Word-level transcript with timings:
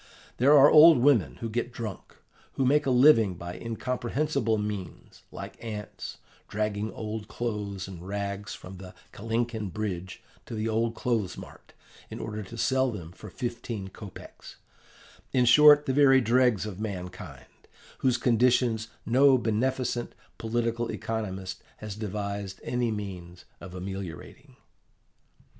There 0.37 0.57
are 0.57 0.67
old 0.71 0.97
women 0.97 1.35
who 1.41 1.47
get 1.51 1.71
drunk, 1.71 2.15
who 2.53 2.65
make 2.65 2.87
a 2.87 2.89
living 2.89 3.35
by 3.35 3.53
incomprehensible 3.59 4.57
means, 4.57 5.21
like 5.31 5.63
ants, 5.63 6.17
dragging 6.47 6.91
old 6.91 7.27
clothes 7.27 7.87
and 7.87 8.01
rags 8.01 8.55
from 8.55 8.77
the 8.77 8.95
Kalinkin 9.13 9.71
Bridge 9.71 10.23
to 10.47 10.55
the 10.55 10.67
old 10.67 10.95
clothes 10.95 11.37
mart, 11.37 11.73
in 12.09 12.19
order 12.19 12.41
to 12.41 12.57
sell 12.57 12.89
them 12.91 13.11
for 13.11 13.29
fifteen 13.29 13.89
kopeks 13.89 14.55
in 15.33 15.45
short, 15.45 15.85
the 15.85 15.93
very 15.93 16.19
dregs 16.19 16.65
of 16.65 16.79
mankind, 16.79 17.45
whose 17.99 18.17
conditions 18.17 18.87
no 19.05 19.37
beneficent, 19.37 20.15
political 20.39 20.89
economist 20.89 21.61
has 21.77 21.95
devised 21.95 22.59
any 22.63 22.89
means 22.89 23.45
of 23.59 23.75
ameliorating. 23.75 24.55